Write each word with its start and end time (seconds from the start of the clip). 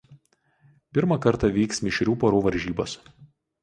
Pirmą 0.99 1.19
kartą 1.27 1.53
vyks 1.59 1.85
mišrių 1.91 2.19
porų 2.27 2.45
varžybos. 2.51 3.01